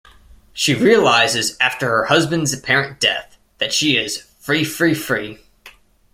She 0.51 0.73
realizes 0.73 1.55
after 1.61 1.87
her 1.89 2.05
husband's 2.05 2.51
apparent 2.53 2.99
death 2.99 3.37
that 3.59 3.71
she 3.71 3.97
is 3.97 4.21
"free, 4.39 4.63
free, 4.63 4.95
free". 4.95 5.37